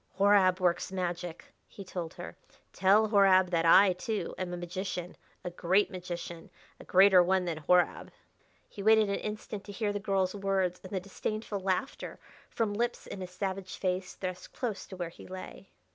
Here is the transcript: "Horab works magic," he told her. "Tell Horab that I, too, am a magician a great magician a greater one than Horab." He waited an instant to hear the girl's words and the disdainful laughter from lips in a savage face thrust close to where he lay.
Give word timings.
"Horab 0.17 0.59
works 0.59 0.91
magic," 0.91 1.53
he 1.67 1.83
told 1.83 2.15
her. 2.15 2.35
"Tell 2.73 3.09
Horab 3.09 3.51
that 3.51 3.67
I, 3.67 3.93
too, 3.93 4.33
am 4.35 4.51
a 4.51 4.57
magician 4.57 5.15
a 5.43 5.51
great 5.51 5.91
magician 5.91 6.49
a 6.79 6.83
greater 6.83 7.21
one 7.21 7.45
than 7.45 7.57
Horab." 7.59 8.09
He 8.67 8.81
waited 8.81 9.09
an 9.09 9.17
instant 9.19 9.63
to 9.65 9.71
hear 9.71 9.93
the 9.93 9.99
girl's 9.99 10.33
words 10.33 10.81
and 10.83 10.91
the 10.91 10.99
disdainful 10.99 11.59
laughter 11.59 12.17
from 12.49 12.73
lips 12.73 13.05
in 13.05 13.21
a 13.21 13.27
savage 13.27 13.77
face 13.77 14.15
thrust 14.15 14.53
close 14.53 14.87
to 14.87 14.95
where 14.97 15.09
he 15.09 15.27
lay. 15.27 15.69